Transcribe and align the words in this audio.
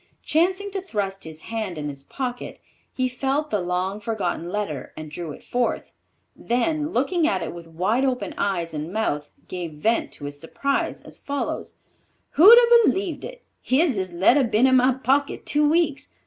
Chancing 0.23 0.71
to 0.71 0.81
thrust 0.81 1.25
his 1.25 1.41
hand 1.41 1.77
in 1.77 1.87
his 1.87 2.01
pocket, 2.01 2.57
he 2.91 3.07
felt 3.07 3.51
the 3.51 3.61
long 3.61 3.99
forgotten 3.99 4.49
letter 4.49 4.93
and 4.97 5.11
drew 5.11 5.31
it 5.31 5.43
forth, 5.43 5.91
then 6.35 6.89
looking 6.91 7.27
at 7.27 7.43
it 7.43 7.53
with 7.53 7.67
wide 7.67 8.03
open 8.03 8.33
eyes 8.35 8.73
and 8.73 8.91
mouth, 8.91 9.29
gave 9.47 9.73
vent 9.73 10.11
to 10.13 10.25
his 10.25 10.39
surprise 10.39 11.01
as 11.01 11.19
follows: 11.19 11.77
"Who'd 12.31 12.57
a 12.57 12.89
b'leved 12.89 13.23
it! 13.23 13.43
Here's 13.61 13.93
this 13.93 14.11
letter 14.11 14.43
been 14.43 14.65
in 14.65 14.75
my 14.77 14.95
pocket 14.95 15.45
two 15.45 15.69
weeks. 15.69 16.07